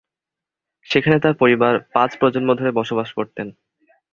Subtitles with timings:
[0.87, 3.47] সেখানে তার পরিবার পাঁচ প্রজন্ম ধরে বসবাস করতেন।